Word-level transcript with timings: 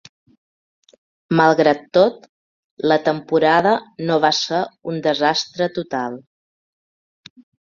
Malgrat 1.39 1.83
tot, 1.97 2.25
la 2.93 2.97
temporada 3.09 3.75
no 4.09 4.17
va 4.27 4.33
ser 4.41 4.63
un 4.93 4.99
desastre 5.09 5.69
total. 5.77 6.19